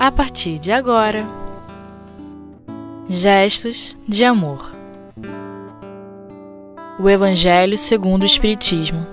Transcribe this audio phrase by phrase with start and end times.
[0.00, 1.26] a partir de agora.
[3.06, 4.72] Gestos de amor.
[6.98, 9.06] O Evangelho segundo o Espiritismo.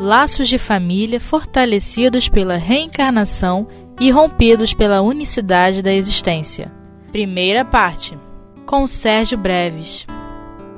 [0.00, 3.68] Laços de família fortalecidos pela reencarnação
[4.00, 6.72] e rompidos pela unicidade da existência.
[7.12, 8.18] Primeira parte.
[8.66, 10.04] Com Sérgio Breves.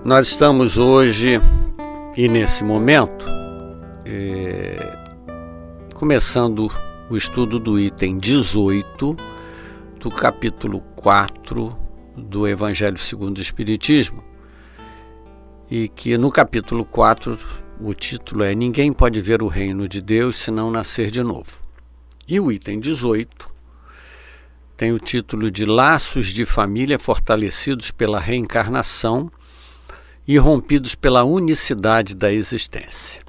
[0.05, 1.41] Nós estamos hoje
[2.15, 3.25] e nesse momento
[4.05, 4.77] é,
[5.95, 6.70] começando
[7.11, 9.16] o estudo do item 18
[9.99, 11.75] do capítulo 4
[12.16, 14.23] do Evangelho segundo o Espiritismo.
[15.71, 17.39] E que no capítulo 4
[17.80, 21.59] o título é Ninguém pode ver o reino de Deus se não nascer de novo.
[22.27, 23.49] E o item 18
[24.77, 29.30] tem o título de Laços de Família Fortalecidos pela Reencarnação
[30.27, 33.23] e Rompidos pela Unicidade da Existência.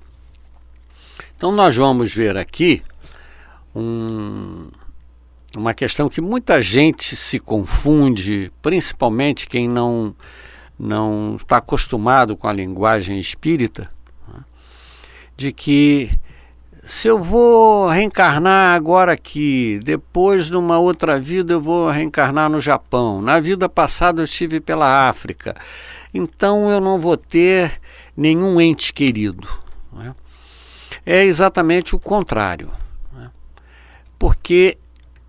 [1.35, 2.83] Então, nós vamos ver aqui
[3.75, 4.67] um,
[5.55, 10.15] uma questão que muita gente se confunde, principalmente quem não,
[10.77, 13.89] não está acostumado com a linguagem espírita,
[14.27, 14.43] né,
[15.35, 16.11] de que
[16.83, 23.21] se eu vou reencarnar agora aqui, depois numa outra vida eu vou reencarnar no Japão,
[23.21, 25.55] na vida passada eu estive pela África,
[26.13, 27.79] então eu não vou ter
[28.17, 29.47] nenhum ente querido.
[31.05, 31.21] É?
[31.21, 32.71] é exatamente o contrário?
[34.19, 34.77] Porque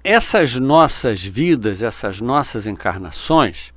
[0.02, 3.72] essas nossas vidas, essas nossas encarnações,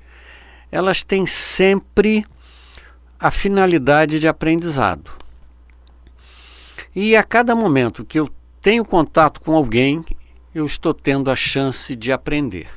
[0.72, 2.25] elas têm sempre
[3.19, 5.11] a finalidade de aprendizado.
[6.95, 8.28] E a cada momento que eu
[8.61, 10.03] tenho contato com alguém,
[10.53, 12.67] eu estou tendo a chance de aprender.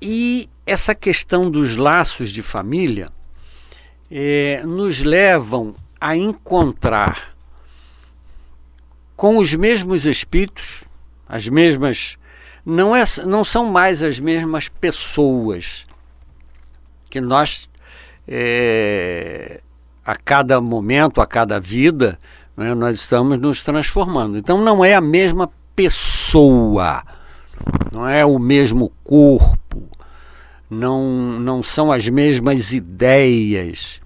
[0.00, 3.08] E essa questão dos laços de família
[4.10, 7.37] é, nos levam a encontrar
[9.18, 10.84] com os mesmos espíritos,
[11.28, 12.16] as mesmas.
[12.64, 15.84] Não, é, não são mais as mesmas pessoas
[17.10, 17.68] que nós
[18.28, 19.60] é,
[20.04, 22.16] a cada momento, a cada vida,
[22.56, 24.38] né, nós estamos nos transformando.
[24.38, 27.02] Então não é a mesma pessoa,
[27.90, 29.82] não é o mesmo corpo,
[30.70, 34.00] não, não são as mesmas ideias.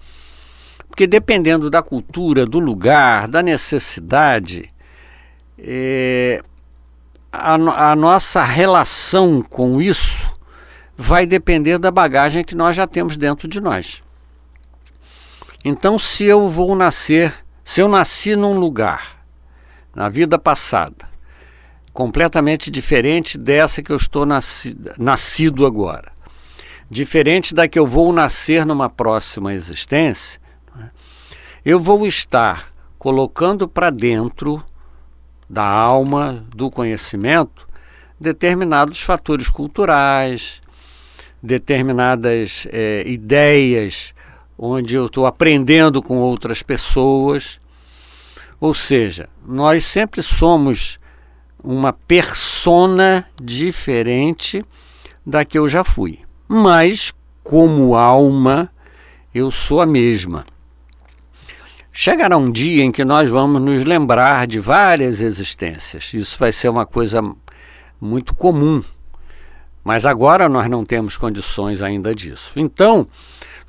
[0.89, 4.72] Porque dependendo da cultura, do lugar, da necessidade,
[5.59, 6.43] é,
[7.33, 7.55] a,
[7.93, 10.31] a nossa relação com isso
[10.97, 14.03] vai depender da bagagem que nós já temos dentro de nós.
[15.65, 17.33] Então, se eu vou nascer,
[17.65, 19.25] se eu nasci num lugar,
[19.95, 21.09] na vida passada,
[21.93, 26.12] completamente diferente dessa que eu estou nasci, nascido agora,
[26.91, 30.41] diferente da que eu vou nascer numa próxima existência,
[30.75, 30.91] né,
[31.65, 34.62] eu vou estar colocando para dentro
[35.53, 37.69] da alma, do conhecimento,
[38.19, 40.63] determinados fatores culturais,
[41.43, 44.15] determinadas é, ideias
[44.57, 47.61] onde eu estou aprendendo com outras pessoas.
[48.59, 50.99] Ou seja, nós sempre somos
[51.62, 54.65] uma persona diferente
[55.27, 56.21] da que eu já fui.
[56.49, 57.12] Mas,
[57.45, 58.71] como alma,
[59.35, 60.47] eu sou a mesma.
[61.93, 66.15] Chegará um dia em que nós vamos nos lembrar de várias existências.
[66.15, 67.21] Isso vai ser uma coisa
[68.01, 68.83] muito comum.
[69.85, 72.53] Mas agora nós não temos condições ainda disso.
[72.57, 73.07] Então,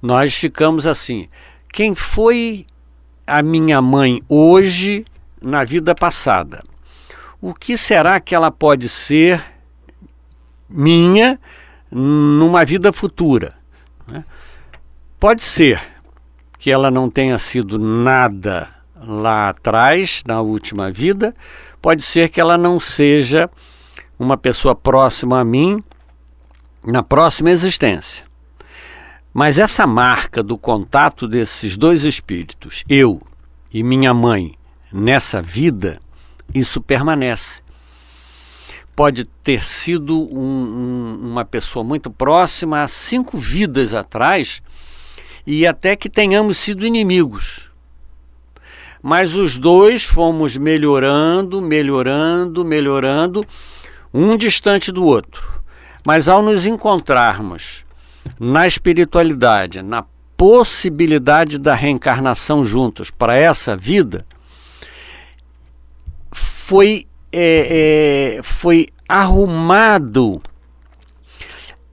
[0.01, 1.27] nós ficamos assim.
[1.71, 2.65] Quem foi
[3.27, 5.05] a minha mãe hoje
[5.41, 6.63] na vida passada?
[7.41, 9.43] O que será que ela pode ser
[10.69, 11.37] minha
[11.91, 13.53] numa vida futura?
[14.07, 14.23] Né?
[15.19, 15.92] Pode ser
[16.63, 21.35] que ela não tenha sido nada lá atrás, na última vida,
[21.81, 23.49] pode ser que ela não seja
[24.17, 25.83] uma pessoa próxima a mim
[26.81, 28.23] na próxima existência.
[29.33, 33.21] Mas essa marca do contato desses dois espíritos, eu
[33.69, 34.57] e minha mãe,
[34.89, 35.99] nessa vida,
[36.55, 37.61] isso permanece.
[38.95, 44.63] Pode ter sido um, um, uma pessoa muito próxima há cinco vidas atrás
[45.45, 47.69] e até que tenhamos sido inimigos.
[49.01, 53.45] Mas os dois fomos melhorando, melhorando, melhorando,
[54.13, 55.61] um distante do outro.
[56.05, 57.83] Mas ao nos encontrarmos
[58.39, 60.05] na espiritualidade, na
[60.37, 64.25] possibilidade da reencarnação juntos para essa vida,
[66.31, 70.41] foi, é, é, foi arrumado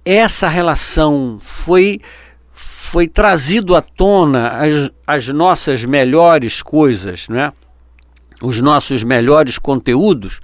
[0.04, 2.00] essa relação, foi,
[2.90, 7.52] foi trazido à tona as, as nossas melhores coisas, né?
[8.42, 10.40] os nossos melhores conteúdos,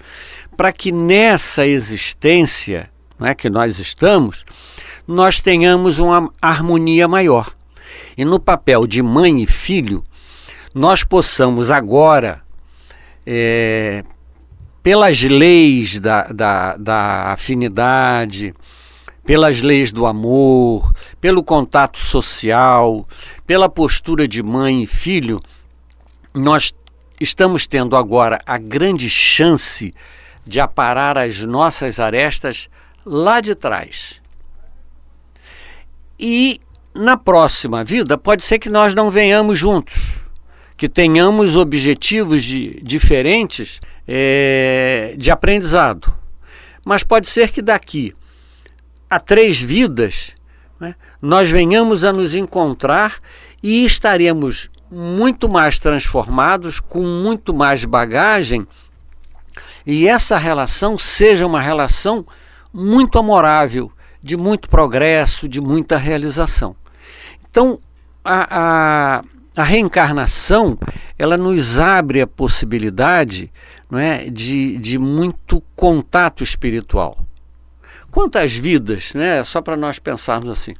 [0.57, 2.89] para que nessa existência
[3.19, 4.45] não é, que nós estamos,
[5.09, 7.51] nós tenhamos uma harmonia maior.
[8.17, 10.05] E no papel de mãe e filho,
[10.73, 12.43] nós possamos agora,
[13.27, 14.05] é,
[14.85, 18.55] pelas leis da, da, da afinidade,
[19.27, 23.07] pelas leis do amor, pelo contato social,
[23.45, 25.41] pela postura de mãe e filho,
[26.33, 26.73] nós
[27.21, 29.93] estamos tendo agora a grande chance
[30.47, 32.69] de aparar as nossas arestas
[33.05, 34.21] lá de trás.
[36.19, 36.61] E
[36.95, 40.01] na próxima vida, pode ser que nós não venhamos juntos,
[40.77, 46.15] que tenhamos objetivos de, diferentes é, de aprendizado.
[46.85, 48.15] Mas pode ser que daqui
[49.09, 50.35] a três vidas
[50.81, 53.17] né, nós venhamos a nos encontrar
[53.63, 58.67] e estaremos muito mais transformados, com muito mais bagagem,
[59.85, 62.25] e essa relação seja uma relação
[62.73, 63.91] muito amorável,
[64.23, 66.77] de muito progresso, de muita realização.
[67.49, 67.81] Então,
[68.25, 69.25] a, a,
[69.57, 70.79] a reencarnação
[71.19, 73.51] ela nos abre a possibilidade
[73.91, 77.26] não é, de, de muito contato espiritual.
[78.17, 80.73] Quantas vidas, né, só para nós pensarmos assim,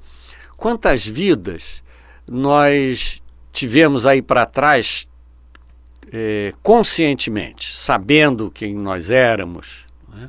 [0.57, 1.83] quantas vidas
[2.27, 3.23] nós
[3.53, 5.07] tivemos aí para trás
[6.11, 9.85] é, conscientemente, sabendo quem nós éramos.
[10.09, 10.27] Né?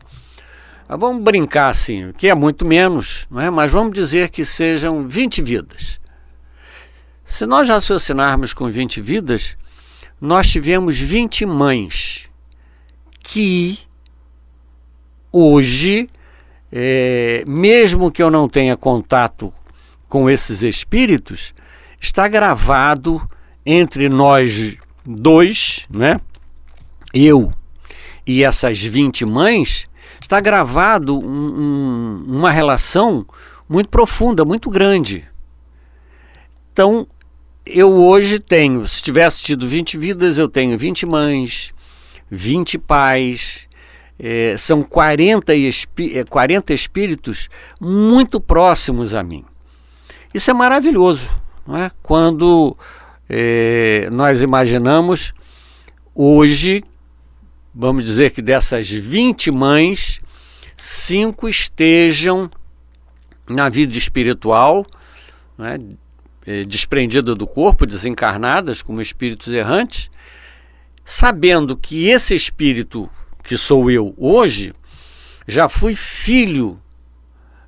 [0.89, 3.49] Vamos brincar assim, que é muito menos, não é?
[3.49, 6.01] mas vamos dizer que sejam 20 vidas.
[7.23, 9.55] Se nós raciocinarmos com 20 vidas,
[10.19, 12.27] nós tivemos 20 mães
[13.23, 13.79] que
[15.31, 16.09] hoje,
[16.71, 19.53] é, mesmo que eu não tenha contato
[20.07, 21.53] com esses espíritos,
[21.99, 23.21] está gravado
[23.65, 26.19] entre nós dois, né?
[27.13, 27.51] Eu
[28.27, 29.85] e essas 20 mães,
[30.19, 33.25] está gravado um, um, uma relação
[33.69, 35.25] muito profunda, muito grande.
[36.73, 37.07] Então,
[37.65, 41.73] eu hoje tenho, se tivesse tido 20 vidas, eu tenho 20 mães,
[42.29, 43.66] 20 pais,
[44.19, 47.49] é, são 40, espí 40 espíritos
[47.79, 49.43] muito próximos a mim.
[50.33, 51.29] Isso é maravilhoso
[51.67, 51.91] não é?
[52.01, 52.75] quando
[53.29, 55.33] é, nós imaginamos
[56.15, 56.83] hoje,
[57.75, 60.21] vamos dizer que dessas 20 mães,
[60.77, 62.49] cinco estejam
[63.49, 64.85] na vida espiritual,
[65.57, 65.77] né,
[66.45, 70.09] é, desprendida do corpo, desencarnadas como espíritos errantes,
[71.03, 73.09] sabendo que esse espírito
[73.47, 74.75] que sou eu hoje
[75.47, 76.77] já fui filho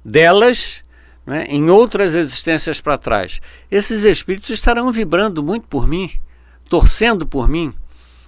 [0.03, 0.83] delas
[1.25, 3.39] né, em outras existências para trás,
[3.71, 6.11] esses espíritos estarão vibrando muito por mim,
[6.67, 7.71] torcendo por mim,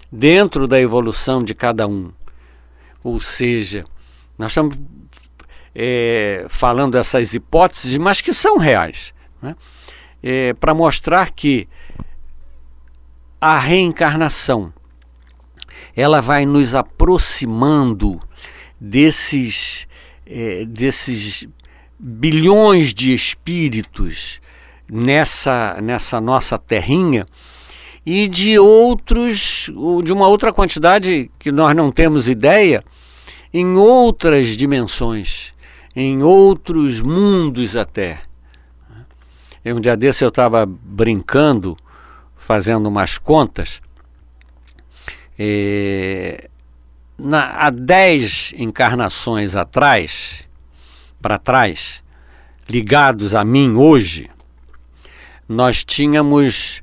[0.09, 2.12] dentro da evolução de cada um.
[3.03, 3.83] Ou seja,
[4.38, 4.77] nós estamos
[5.75, 9.57] é, falando essas hipóteses, mas que são reais, né,
[10.24, 11.68] é, para mostrar que
[13.42, 14.71] a reencarnação
[15.95, 18.19] ela vai nos aproximando
[18.79, 19.88] desses,
[20.25, 21.47] é, desses
[21.99, 24.41] bilhões de espíritos
[24.89, 27.25] nessa, nessa nossa terrinha
[28.05, 29.69] e de outros,
[30.03, 32.83] de uma outra quantidade que nós não temos ideia,
[33.53, 35.53] em outras dimensões,
[35.95, 38.19] em outros mundos até.
[39.63, 41.77] Um dia desse eu estava brincando,
[42.36, 43.79] fazendo umas contas.
[45.38, 46.50] É,
[47.17, 50.47] na, há dez encarnações atrás,
[51.21, 52.01] para trás,
[52.67, 54.27] ligados a mim hoje,
[55.47, 56.81] nós tínhamos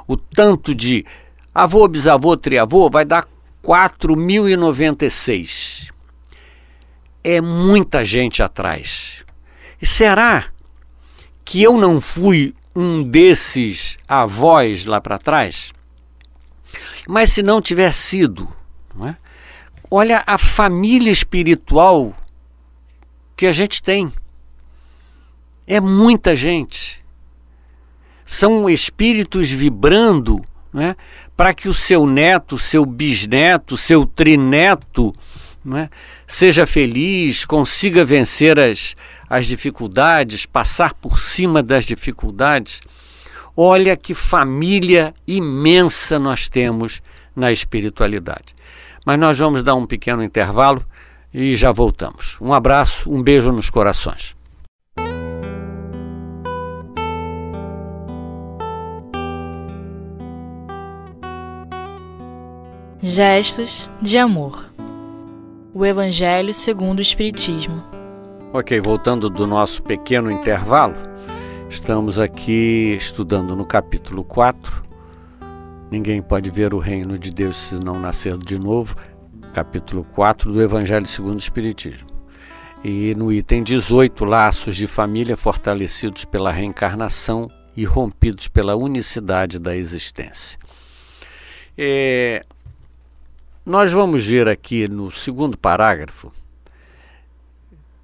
[0.09, 1.07] o tanto de
[1.55, 3.29] avô, bisavô, triavô, vai dar
[3.63, 5.92] 4.096.
[7.25, 9.25] É muita gente atrás.
[9.81, 10.45] E será
[11.45, 15.73] que eu não fui um desses avós lá para trás?
[17.07, 18.49] Mas se não tiver sido,
[18.95, 19.17] não é?
[19.95, 22.17] olha a família espiritual
[23.37, 24.11] que a gente tem.
[25.67, 27.03] É muita gente.
[28.25, 30.97] são espíritos vibrando né,
[31.37, 35.15] para que o seu neto, seu bisneto, seu trineto
[35.65, 35.89] né,
[36.27, 38.97] seja feliz, consiga vencer as,
[39.29, 42.81] as dificuldades, passar por cima das dificuldades.
[43.57, 47.03] Olha que família imensa nós temos
[47.35, 48.55] na espiritualidade.
[49.05, 50.85] Mas nós vamos dar um pequeno intervalo
[51.33, 52.37] e já voltamos.
[52.41, 54.35] Um abraço, um beijo nos corações.
[63.03, 64.72] Gestos de amor.
[65.75, 67.83] O Evangelho segundo o Espiritismo.
[68.53, 70.95] Ok, voltando do nosso pequeno intervalo,
[71.71, 74.83] estamos aqui estudando no capítulo 4.
[75.91, 78.97] Ninguém pode ver o reino de Deus se não nascer de novo.
[79.55, 82.07] Capítulo 4 do Evangelho segundo o Espiritismo.
[82.85, 89.75] E no item 18, laços de família fortalecidos pela reencarnação e rompidos pela unicidade da
[89.75, 90.59] existência.
[91.79, 92.45] É,
[93.65, 96.33] nós vamos ver aqui no segundo parágrafo,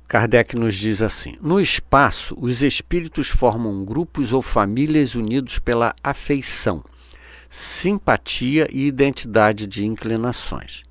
[0.06, 6.82] Kardec nos diz assim: No espaço, os espíritos formam grupos ou famílias unidos pela afeição,
[7.50, 10.84] simpatia e identidade de inclinações.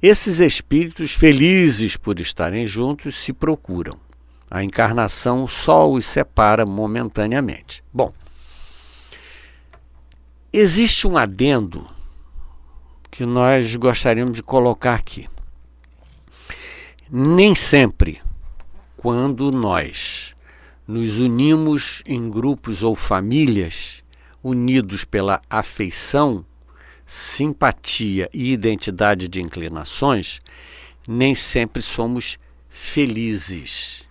[0.00, 3.98] Esses espíritos, felizes por estarem juntos, se procuram.
[4.50, 7.84] A encarnação só os separa momentaneamente.
[7.92, 8.12] Bom,
[10.52, 11.86] existe um adendo
[13.10, 15.28] que nós gostaríamos de colocar aqui.
[17.10, 18.20] Nem sempre,
[18.96, 20.34] quando nós
[20.86, 24.02] nos unimos em grupos ou famílias,
[24.42, 26.44] unidos pela afeição,
[27.04, 30.40] simpatia e identidade de inclinações,
[31.06, 32.38] nem sempre somos
[32.68, 34.04] felizes.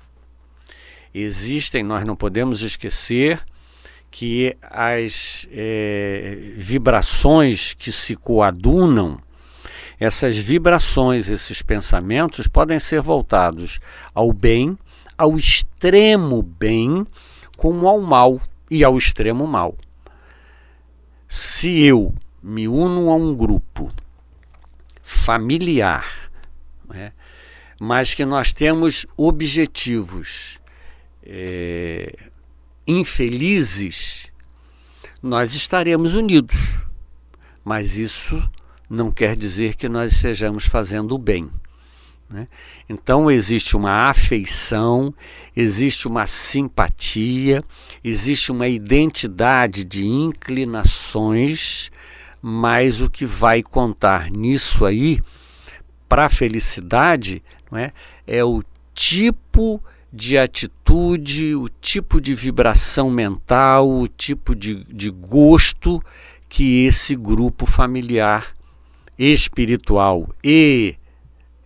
[1.13, 3.43] Existem, nós não podemos esquecer,
[4.11, 9.19] que as é, vibrações que se coadunam,
[9.99, 13.79] essas vibrações, esses pensamentos podem ser voltados
[14.13, 14.77] ao bem,
[15.17, 17.05] ao extremo bem,
[17.57, 19.75] como ao mal e ao extremo mal.
[21.27, 23.91] Se eu me uno a um grupo
[25.03, 26.31] familiar,
[26.87, 27.11] né,
[27.79, 30.59] mas que nós temos objetivos
[31.23, 32.28] é,
[32.89, 34.31] infelizes,
[35.21, 36.57] nós estaremos unidos.
[37.63, 38.41] Mas isso
[38.89, 41.47] não quer dizer que nós estejamos fazendo o bem.
[42.27, 42.47] Né?
[42.89, 45.13] Então existe uma afeição,
[45.55, 47.63] existe uma simpatia,
[48.03, 51.91] existe uma identidade de inclinações,
[52.41, 55.21] mas o que vai contar nisso aí,
[56.07, 57.93] para a felicidade, não é?
[58.25, 58.63] é o
[58.95, 59.79] tipo
[60.11, 66.03] de atitude, o tipo de vibração mental, o tipo de, de gosto
[66.47, 68.55] que esse grupo familiar
[69.17, 70.95] espiritual e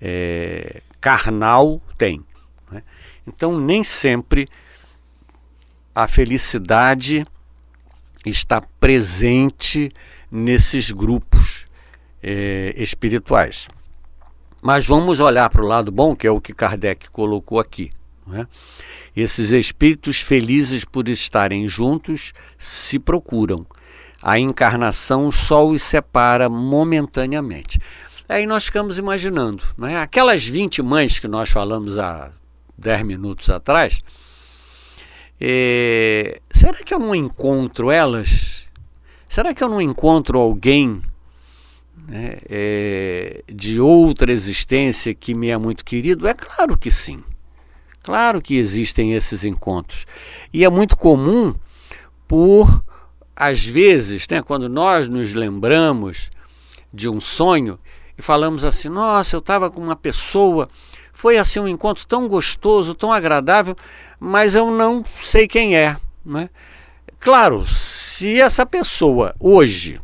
[0.01, 2.21] é, carnal tem.
[2.69, 2.83] Né?
[3.25, 4.49] Então, nem sempre
[5.95, 7.25] a felicidade
[8.25, 9.91] está presente
[10.29, 11.65] nesses grupos
[12.21, 13.67] é, espirituais.
[14.61, 17.91] Mas vamos olhar para o lado bom, que é o que Kardec colocou aqui.
[18.25, 18.47] Né?
[19.15, 23.65] Esses espíritos felizes por estarem juntos se procuram.
[24.21, 27.79] A encarnação só os separa momentaneamente.
[28.27, 29.97] Aí nós ficamos imaginando, é?
[29.97, 32.31] aquelas 20 mães que nós falamos há
[32.77, 34.01] 10 minutos atrás,
[35.39, 38.69] é, será que eu não encontro elas?
[39.27, 41.01] Será que eu não encontro alguém
[42.07, 46.27] né, é, de outra existência que me é muito querido?
[46.27, 47.21] É claro que sim.
[48.03, 50.05] Claro que existem esses encontros.
[50.51, 51.55] E é muito comum
[52.27, 52.83] por,
[53.33, 56.29] às vezes, né, quando nós nos lembramos
[56.93, 57.79] de um sonho
[58.17, 60.67] e falamos assim: nossa, eu estava com uma pessoa,
[61.13, 63.75] foi assim um encontro tão gostoso, tão agradável,
[64.19, 65.95] mas eu não sei quem é.
[66.25, 66.49] Né?
[67.19, 69.99] Claro, se essa pessoa hoje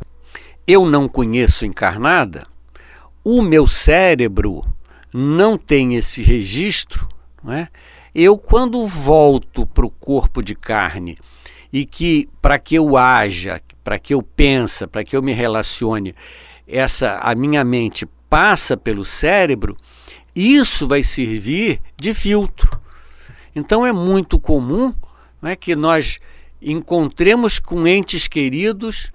[0.66, 2.46] eu não conheço encarnada,
[3.24, 4.64] o meu cérebro
[5.14, 7.08] não tem esse registro,
[7.44, 7.68] não é?
[8.14, 11.18] Eu quando volto para o corpo de carne
[11.72, 16.16] e que para que eu haja, para que eu pense, para que eu me relacione,
[16.68, 19.76] essa a minha mente passa pelo cérebro,
[20.36, 22.80] isso vai servir de filtro.
[23.56, 24.94] Então é muito comum
[25.44, 26.20] é, que nós
[26.62, 29.12] encontremos com entes queridos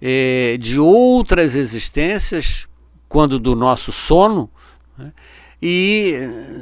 [0.00, 2.66] é, de outras existências,
[3.08, 4.50] quando do nosso sono,
[4.96, 5.12] né,
[5.60, 6.14] e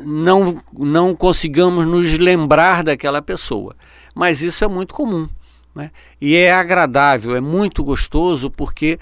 [0.04, 3.74] não, não consigamos nos lembrar daquela pessoa.
[4.14, 5.28] Mas isso é muito comum.
[5.74, 5.90] Né?
[6.20, 8.98] E é agradável, é muito gostoso, porque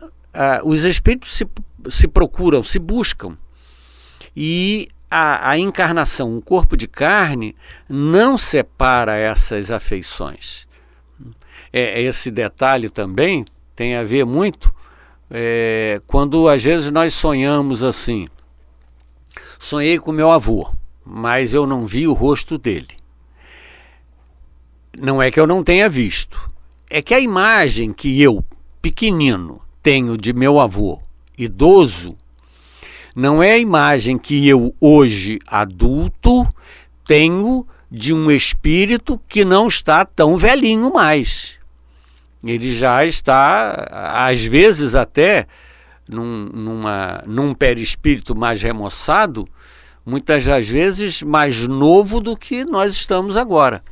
[0.00, 1.46] uh, os espíritos se,
[1.88, 3.36] se procuram, se buscam.
[4.36, 7.54] E a, a encarnação, o corpo de carne,
[7.88, 10.66] não separa essas afeições.
[11.72, 13.44] É, esse detalhe também
[13.76, 14.74] tem a ver muito
[15.30, 18.28] é, quando às vezes nós sonhamos assim.
[19.64, 20.68] Sonhei com meu avô,
[21.02, 22.90] mas eu não vi o rosto dele.
[24.94, 26.38] Não é que eu não tenha visto,
[26.90, 28.44] é que a imagem que eu,
[28.82, 31.00] pequenino, tenho de meu avô,
[31.38, 32.14] idoso,
[33.16, 36.46] não é a imagem que eu, hoje, adulto,
[37.06, 41.54] tenho de um espírito que não está tão velhinho mais.
[42.44, 43.88] Ele já está,
[44.28, 45.46] às vezes até,
[46.06, 49.48] num, numa, num perispírito mais remoçado,
[50.04, 53.82] muitas das vezes mais novo do que nós estamos agora.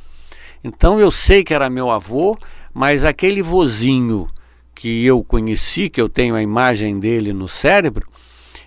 [0.63, 2.37] Então eu sei que era meu avô,
[2.73, 4.29] mas aquele vozinho
[4.73, 8.07] que eu conheci, que eu tenho a imagem dele no cérebro,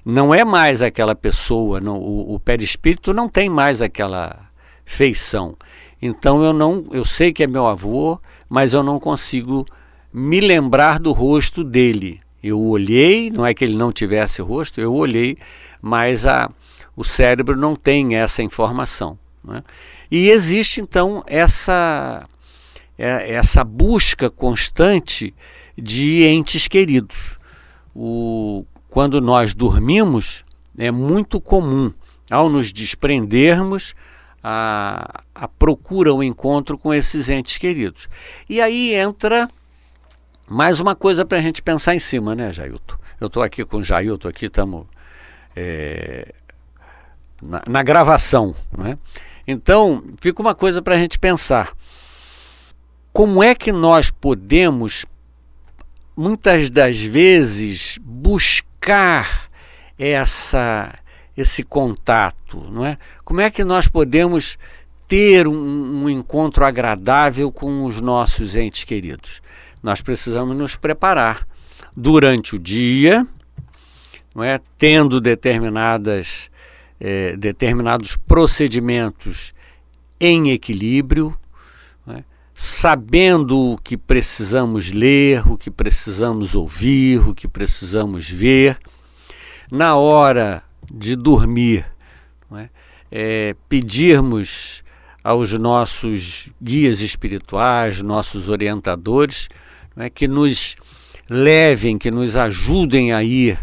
[0.05, 4.49] não é mais aquela pessoa, não, o, o perispírito não tem mais aquela
[4.85, 5.57] feição.
[6.00, 9.67] Então eu não, eu sei que é meu avô, mas eu não consigo
[10.12, 12.21] me lembrar do rosto dele.
[12.43, 15.37] Eu olhei, não é que ele não tivesse rosto, eu olhei,
[15.83, 16.50] mas a,
[16.97, 19.19] o cérebro não tem essa informação.
[19.45, 19.62] Né?
[20.11, 22.26] E existe então essa,
[22.99, 25.35] é, essa busca constante
[25.76, 27.38] de entes queridos.
[27.95, 30.45] O, quando nós dormimos,
[30.79, 31.93] é muito comum,
[32.31, 33.95] ao nos desprendermos,
[34.43, 38.09] a, a procura, o encontro com esses entes queridos.
[38.49, 39.49] E aí entra
[40.49, 42.97] mais uma coisa para a gente pensar em cima, né, Jailton?
[43.21, 44.87] Eu estou aqui com o Jailton, aqui estamos
[45.55, 46.33] é,
[47.43, 48.99] na, na, gravação, né?
[49.47, 51.72] Então, fica uma coisa para a gente pensar.
[53.12, 55.07] Como é que nós podemos,
[56.16, 59.49] muitas das vezes, buscar
[59.99, 60.92] essa,
[61.37, 62.99] esse contato, não é?
[63.25, 64.59] Como é que nós podemos
[65.07, 69.40] ter um, um encontro agradável com os nossos entes queridos?
[69.87, 71.46] nós precisamos nos preparar
[71.96, 73.25] durante o dia,
[74.35, 74.61] não é?
[74.77, 76.51] tendo determinadas,
[77.00, 79.54] é, determinados procedimentos
[80.18, 81.37] em equilíbrio,
[82.09, 82.22] é?
[82.54, 88.78] sabendo o que precisamos ler, o que precisamos ouvir, o que precisamos ver.
[89.70, 91.85] Na hora de dormir,
[92.54, 92.68] é?
[93.11, 94.82] É, pedirmos
[95.22, 99.48] aos nossos guias espirituais, nossos orientadores,
[99.94, 100.76] né, que nos
[101.28, 103.59] levem, que nos ajudem a ir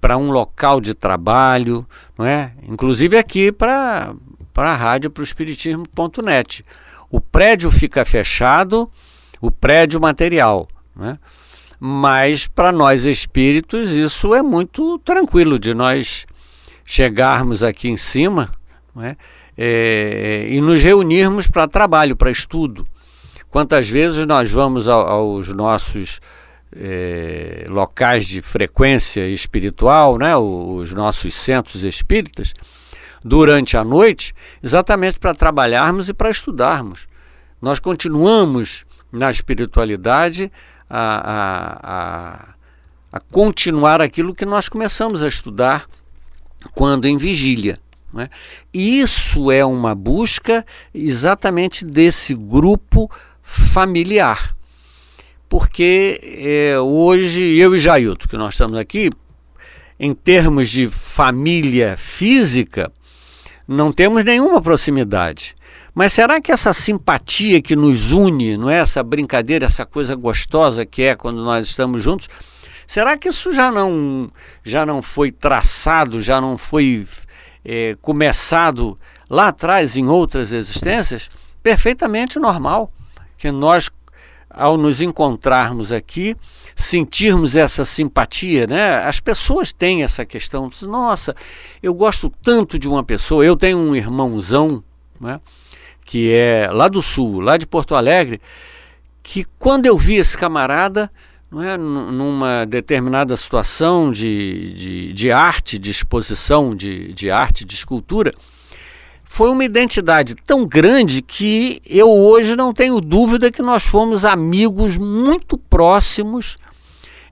[0.00, 2.52] para um local de trabalho, não é?
[2.68, 4.14] inclusive aqui para
[4.54, 6.64] a rádio, para o espiritismo.net.
[7.10, 8.90] O prédio fica fechado,
[9.40, 11.18] o prédio material, né?
[11.80, 16.26] mas para nós espíritos isso é muito tranquilo de nós
[16.84, 18.50] chegarmos aqui em cima
[19.02, 19.16] é?
[19.56, 22.86] É, e nos reunirmos para trabalho, para estudo.
[23.50, 26.20] Quantas vezes nós vamos aos nossos
[26.74, 32.54] é, locais de frequência espiritual, né, os nossos centros espíritas,
[33.24, 37.06] durante a noite, exatamente para trabalharmos e para estudarmos.
[37.60, 40.52] Nós continuamos na espiritualidade
[40.88, 42.48] a, a, a,
[43.12, 45.86] a continuar aquilo que nós começamos a estudar
[46.74, 47.76] quando em vigília.
[48.12, 48.28] Né?
[48.72, 53.10] Isso é uma busca exatamente desse grupo
[53.42, 54.54] familiar.
[55.48, 59.10] Porque é, hoje eu e Jailton, que nós estamos aqui,
[59.98, 62.92] em termos de família física,
[63.66, 65.56] não temos nenhuma proximidade.
[65.94, 70.86] Mas será que essa simpatia que nos une, não é essa brincadeira, essa coisa gostosa
[70.86, 72.28] que é quando nós estamos juntos,
[72.86, 74.30] será que isso já não
[74.62, 77.06] já não foi traçado, já não foi
[77.64, 78.96] é, começado
[79.28, 81.28] lá atrás em outras existências?
[81.62, 82.92] Perfeitamente normal
[83.36, 83.88] que nós,
[84.50, 86.36] ao nos encontrarmos aqui,
[86.74, 89.04] sentirmos essa simpatia, né?
[89.04, 91.34] As pessoas têm essa questão, nossa,
[91.82, 94.82] eu gosto tanto de uma pessoa, eu tenho um irmãozão,
[95.20, 95.40] né?
[96.04, 98.40] Que é lá do sul, lá de Porto Alegre,
[99.22, 101.10] que quando eu vi esse camarada,
[101.50, 107.74] não é, numa determinada situação de, de, de arte, de exposição de, de arte, de
[107.74, 108.34] escultura,
[109.30, 114.96] foi uma identidade tão grande que eu hoje não tenho dúvida que nós fomos amigos
[114.96, 116.56] muito próximos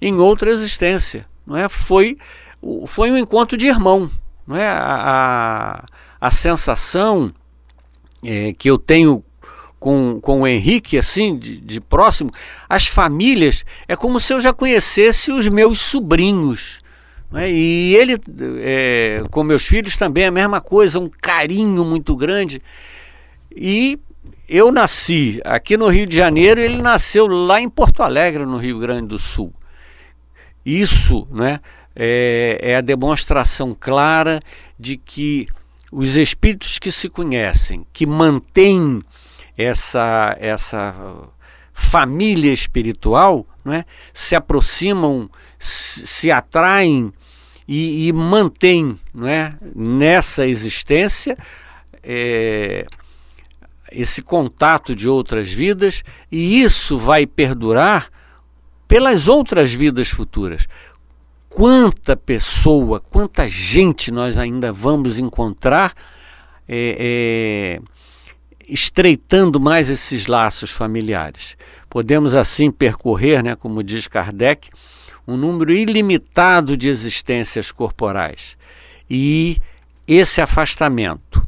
[0.00, 1.26] em outra existência.
[1.44, 1.70] Não é?
[1.70, 2.18] foi,
[2.86, 4.10] foi um encontro de irmão.
[4.46, 4.68] Não é?
[4.68, 4.76] a,
[6.20, 7.32] a, a sensação
[8.22, 9.24] é, que eu tenho
[9.80, 12.30] com, com o Henrique, assim, de, de próximo,
[12.68, 16.78] as famílias, é como se eu já conhecesse os meus sobrinhos.
[17.30, 17.50] Né?
[17.50, 18.16] E ele,
[18.60, 22.62] é, com meus filhos também, a mesma coisa, um carinho muito grande.
[23.54, 23.98] E
[24.48, 28.78] eu nasci aqui no Rio de Janeiro, ele nasceu lá em Porto Alegre, no Rio
[28.78, 29.52] Grande do Sul.
[30.64, 31.60] Isso né,
[31.94, 34.40] é, é a demonstração clara
[34.78, 35.48] de que
[35.90, 39.00] os espíritos que se conhecem, que mantêm
[39.56, 40.94] essa, essa
[41.72, 43.84] família espiritual, não é?
[44.12, 47.12] se aproximam, se, atraem
[47.66, 49.54] e, e mantêm não é?
[49.74, 51.36] nessa existência
[52.02, 52.86] é,
[53.90, 58.10] esse contato de outras vidas, e isso vai perdurar
[58.86, 60.66] pelas outras vidas futuras.
[61.48, 65.94] Quanta pessoa, quanta gente nós ainda vamos encontrar
[66.68, 67.80] é, é,
[68.68, 71.56] estreitando mais esses laços familiares.
[71.88, 74.68] Podemos assim percorrer, né, como diz Kardec,
[75.26, 78.56] um número ilimitado de existências corporais.
[79.10, 79.58] E
[80.06, 81.46] esse afastamento,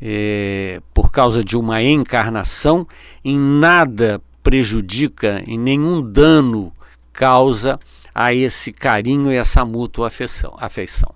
[0.00, 2.86] é, por causa de uma encarnação,
[3.24, 6.72] em nada prejudica, em nenhum dano
[7.12, 7.78] causa
[8.14, 10.56] a esse carinho e essa mútua afeição.
[10.58, 11.12] afeição.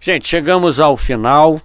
[0.00, 1.60] Gente, chegamos ao final.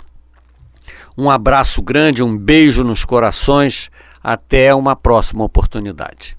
[1.17, 3.91] Um abraço grande, um beijo nos corações.
[4.23, 6.35] Até uma próxima oportunidade.